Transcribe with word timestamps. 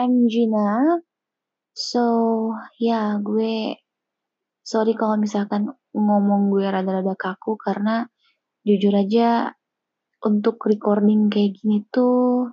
I'm 0.00 0.32
Gina. 0.32 0.96
So, 1.76 2.04
ya 2.80 3.20
gue 3.20 3.76
sorry 4.64 4.96
kalau 4.96 5.20
misalkan 5.20 5.68
ngomong 5.92 6.48
gue 6.48 6.64
rada-rada 6.64 7.12
kaku 7.20 7.60
karena 7.60 8.08
jujur 8.64 8.96
aja 8.96 9.52
untuk 10.24 10.56
recording 10.64 11.28
kayak 11.28 11.52
gini 11.52 11.84
tuh 11.92 12.48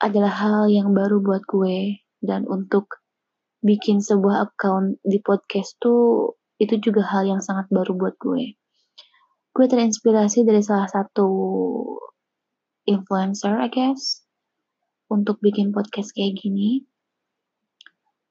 adalah 0.00 0.32
hal 0.32 0.72
yang 0.72 0.96
baru 0.96 1.20
buat 1.20 1.44
gue 1.44 2.08
dan 2.24 2.48
untuk 2.48 3.04
bikin 3.60 4.00
sebuah 4.00 4.48
account 4.48 4.96
di 5.04 5.20
podcast 5.20 5.76
tuh 5.76 6.40
itu 6.56 6.80
juga 6.80 7.04
hal 7.04 7.28
yang 7.28 7.44
sangat 7.44 7.68
baru 7.68 7.92
buat 8.00 8.16
gue. 8.16 8.56
Gue 9.52 9.66
terinspirasi 9.68 10.40
dari 10.48 10.64
salah 10.64 10.88
satu 10.88 11.28
influencer, 12.88 13.60
I 13.60 13.68
guess, 13.68 14.19
untuk 15.10 15.42
bikin 15.42 15.74
podcast 15.74 16.14
kayak 16.14 16.38
gini. 16.38 16.86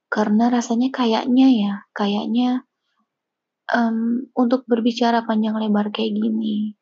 Karena 0.09 0.49
rasanya 0.49 0.89
kayaknya 0.89 1.47
ya, 1.53 1.73
kayaknya 1.93 2.65
um, 3.69 4.25
untuk 4.33 4.65
berbicara 4.65 5.21
panjang 5.27 5.53
lebar 5.59 5.93
kayak 5.93 6.17
gini, 6.17 6.73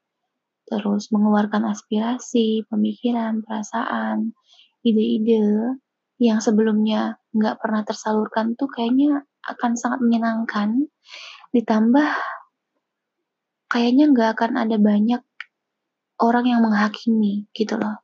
terus 0.70 1.12
mengeluarkan 1.12 1.68
aspirasi, 1.68 2.64
pemikiran, 2.72 3.44
perasaan, 3.44 4.32
ide-ide 4.86 5.76
yang 6.18 6.40
sebelumnya 6.40 7.20
nggak 7.36 7.60
pernah 7.60 7.84
tersalurkan 7.84 8.56
tuh 8.56 8.72
kayaknya 8.72 9.28
akan 9.44 9.76
sangat 9.76 10.00
menyenangkan. 10.00 10.88
Ditambah 11.52 12.10
kayaknya 13.68 14.06
nggak 14.16 14.30
akan 14.40 14.52
ada 14.56 14.78
banyak 14.80 15.22
orang 16.24 16.46
yang 16.48 16.62
menghakimi 16.64 17.46
gitu 17.52 17.76
loh. 17.76 18.02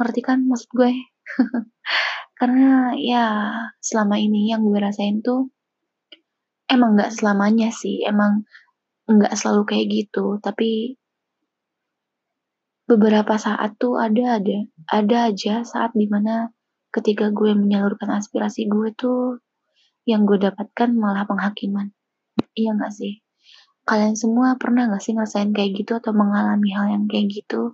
Ngerti 0.00 0.20
kan 0.24 0.42
maksud 0.48 0.72
gue? 0.74 1.13
Karena 2.38 2.92
ya 2.98 3.26
selama 3.80 4.18
ini 4.20 4.50
yang 4.52 4.66
gue 4.66 4.78
rasain 4.80 5.22
tuh 5.24 5.48
emang 6.68 6.96
nggak 6.98 7.12
selamanya 7.14 7.70
sih, 7.70 8.02
emang 8.04 8.44
nggak 9.06 9.36
selalu 9.36 9.62
kayak 9.68 9.86
gitu, 9.92 10.40
tapi 10.40 10.96
beberapa 12.84 13.40
saat 13.40 13.80
tuh 13.80 13.96
ada 13.96 14.36
ada 14.36 14.58
ada 14.92 15.16
aja 15.32 15.64
saat 15.64 15.96
di 15.96 16.04
mana 16.04 16.52
ketika 16.92 17.32
gue 17.32 17.56
menyalurkan 17.56 18.12
aspirasi 18.12 18.68
gue 18.68 18.92
tuh 18.92 19.40
yang 20.04 20.28
gue 20.28 20.36
dapatkan 20.36 20.92
malah 20.92 21.24
penghakiman. 21.24 21.90
Iya 22.52 22.76
nggak 22.76 22.92
sih? 22.92 23.24
Kalian 23.84 24.16
semua 24.16 24.56
pernah 24.60 24.88
nggak 24.88 25.02
sih 25.02 25.12
ngerasain 25.16 25.52
kayak 25.56 25.84
gitu 25.84 25.96
atau 25.96 26.12
mengalami 26.12 26.72
hal 26.76 26.92
yang 26.92 27.04
kayak 27.08 27.32
gitu? 27.32 27.72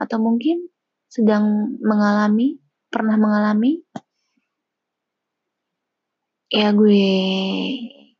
Atau 0.00 0.20
mungkin 0.20 0.68
sedang 1.08 1.76
mengalami 1.80 2.60
pernah 2.98 3.14
mengalami? 3.14 3.78
Ya 6.50 6.74
gue 6.74 7.06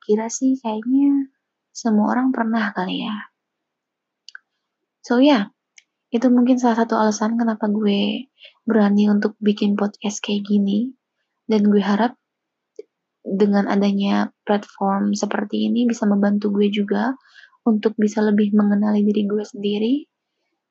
kira 0.06 0.30
sih 0.30 0.54
kayaknya 0.62 1.34
semua 1.74 2.14
orang 2.14 2.30
pernah 2.30 2.70
kali 2.70 3.02
ya. 3.02 3.16
So 5.02 5.18
ya, 5.18 5.26
yeah, 5.26 5.42
itu 6.14 6.30
mungkin 6.30 6.62
salah 6.62 6.86
satu 6.86 6.94
alasan 6.94 7.34
kenapa 7.34 7.66
gue 7.66 8.30
berani 8.62 9.10
untuk 9.10 9.34
bikin 9.42 9.74
podcast 9.74 10.22
kayak 10.22 10.46
gini. 10.46 10.94
Dan 11.48 11.66
gue 11.66 11.80
harap 11.80 12.14
dengan 13.24 13.68
adanya 13.68 14.32
platform 14.44 15.12
seperti 15.12 15.68
ini 15.68 15.84
bisa 15.88 16.08
membantu 16.08 16.52
gue 16.52 16.68
juga 16.72 17.16
untuk 17.68 17.92
bisa 18.00 18.24
lebih 18.24 18.56
mengenali 18.56 19.04
diri 19.04 19.28
gue 19.28 19.44
sendiri, 19.44 19.94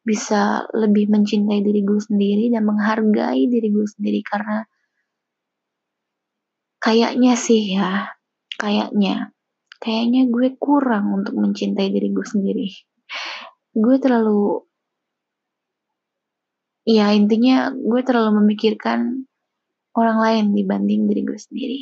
bisa 0.07 0.63
lebih 0.71 1.11
mencintai 1.11 1.59
diri 1.59 1.83
gue 1.83 1.99
sendiri 1.99 2.47
dan 2.47 2.63
menghargai 2.63 3.43
diri 3.51 3.67
gue 3.67 3.83
sendiri 3.83 4.23
karena 4.23 4.63
kayaknya 6.79 7.35
sih 7.35 7.75
ya, 7.75 8.15
kayaknya, 8.55 9.35
kayaknya 9.83 10.31
gue 10.31 10.55
kurang 10.55 11.11
untuk 11.11 11.35
mencintai 11.35 11.91
diri 11.91 12.15
gue 12.15 12.23
sendiri. 12.23 12.71
Gue 13.75 13.99
terlalu, 13.99 14.63
ya 16.87 17.11
intinya 17.11 17.75
gue 17.75 18.01
terlalu 18.07 18.39
memikirkan 18.39 19.27
orang 19.91 20.17
lain 20.23 20.45
dibanding 20.55 21.11
diri 21.11 21.21
gue 21.27 21.35
sendiri. 21.35 21.81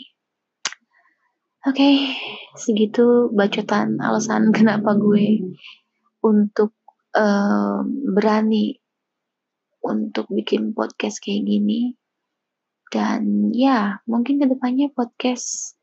Oke, 1.65 1.77
okay, 1.77 1.95
segitu 2.57 3.29
bacotan 3.29 4.01
alasan 4.01 4.49
kenapa 4.57 4.97
gue 4.97 5.53
untuk 6.25 6.73
berani 8.11 8.75
untuk 9.85 10.27
bikin 10.27 10.75
podcast 10.75 11.23
kayak 11.23 11.47
gini. 11.47 11.95
Dan 12.91 13.51
ya, 13.55 14.03
mungkin 14.07 14.39
ke 14.41 14.45
depannya 14.51 14.91
podcast 14.91 15.75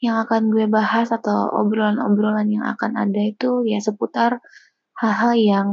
yang 0.00 0.24
akan 0.24 0.48
gue 0.48 0.64
bahas 0.64 1.12
atau 1.12 1.52
obrolan-obrolan 1.60 2.48
yang 2.48 2.64
akan 2.64 2.96
ada 2.96 3.20
itu 3.20 3.68
ya 3.68 3.84
seputar 3.84 4.40
hal-hal 4.96 5.32
yang 5.36 5.68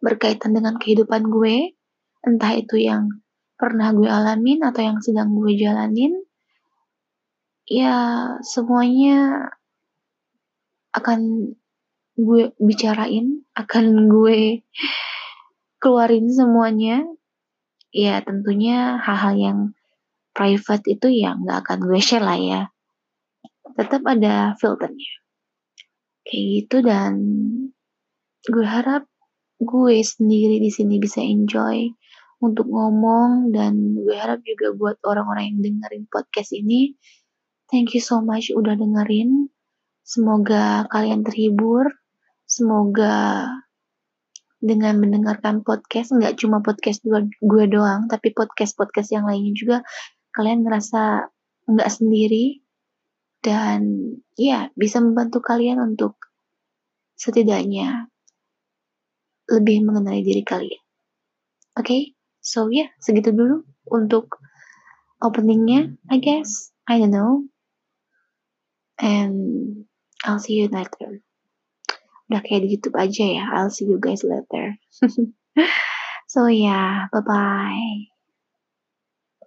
berkaitan 0.00 0.56
dengan 0.56 0.80
kehidupan 0.80 1.28
gue, 1.28 1.76
entah 2.24 2.52
itu 2.56 2.80
yang 2.80 3.08
pernah 3.56 3.92
gue 3.92 4.08
alamin 4.08 4.64
atau 4.64 4.84
yang 4.84 4.98
sedang 5.00 5.32
gue 5.36 5.52
jalanin. 5.56 6.16
Ya, 7.66 7.96
semuanya 8.44 9.50
akan 10.96 11.52
gue 12.16 12.42
bicarain, 12.56 13.45
akan 13.56 14.06
gue 14.12 14.60
keluarin 15.80 16.28
semuanya 16.28 17.02
ya 17.90 18.20
tentunya 18.20 19.00
hal-hal 19.00 19.34
yang 19.36 19.58
private 20.36 20.84
itu 20.84 21.08
ya 21.08 21.32
nggak 21.32 21.64
akan 21.64 21.78
gue 21.88 22.00
share 22.04 22.20
lah 22.20 22.36
ya. 22.36 22.62
Tetap 23.72 24.04
ada 24.04 24.52
filternya. 24.60 25.12
Kayak 26.28 26.44
gitu 26.44 26.76
dan 26.84 27.12
gue 28.46 28.66
harap 28.66 29.08
gue 29.56 29.96
sendiri 30.04 30.60
di 30.60 30.68
sini 30.68 31.00
bisa 31.00 31.24
enjoy 31.24 31.88
untuk 32.44 32.68
ngomong 32.68 33.56
dan 33.56 33.96
gue 33.96 34.12
harap 34.12 34.44
juga 34.44 34.76
buat 34.76 34.96
orang-orang 35.08 35.56
yang 35.56 35.58
dengerin 35.64 36.04
podcast 36.12 36.52
ini 36.52 36.92
thank 37.72 37.96
you 37.96 38.02
so 38.04 38.20
much 38.20 38.52
udah 38.52 38.76
dengerin 38.76 39.48
semoga 40.04 40.84
kalian 40.92 41.24
terhibur 41.24 41.88
semoga 42.56 43.44
dengan 44.56 44.96
mendengarkan 44.96 45.60
podcast 45.60 46.16
nggak 46.16 46.40
cuma 46.40 46.64
podcast 46.64 47.04
gue, 47.04 47.28
gue 47.28 47.64
doang 47.68 48.08
tapi 48.08 48.32
podcast 48.32 48.72
podcast 48.72 49.12
yang 49.12 49.28
lainnya 49.28 49.52
juga 49.52 49.76
kalian 50.32 50.64
ngerasa 50.64 51.28
nggak 51.68 51.90
sendiri 51.92 52.64
dan 53.44 54.10
ya 54.40 54.72
bisa 54.72 55.04
membantu 55.04 55.44
kalian 55.44 55.84
untuk 55.84 56.16
setidaknya 57.20 58.08
lebih 59.46 59.86
mengenali 59.86 60.26
diri 60.26 60.42
kalian. 60.42 60.82
Oke, 61.76 61.84
okay? 61.84 62.02
so 62.42 62.66
ya 62.72 62.88
yeah, 62.88 62.88
segitu 62.98 63.30
dulu 63.30 63.62
untuk 63.86 64.40
openingnya, 65.20 65.94
I 66.10 66.18
guess. 66.18 66.72
I 66.88 66.98
don't 66.98 67.14
know. 67.14 67.46
And 68.98 69.84
I'll 70.24 70.40
see 70.40 70.58
you 70.58 70.72
later 70.72 71.25
udah 72.30 72.40
kayak 72.42 72.66
di 72.66 72.68
YouTube 72.74 72.98
aja 72.98 73.24
ya. 73.24 73.44
I'll 73.54 73.70
see 73.70 73.86
you 73.86 73.98
guys 74.02 74.26
later. 74.26 74.74
so 76.32 76.46
yeah, 76.50 77.06
bye 77.14 77.22
bye. 77.22 78.15